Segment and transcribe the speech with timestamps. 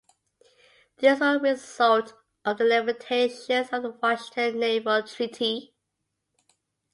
[0.97, 5.75] These were a result of the limitations of the Washington Naval Treaty.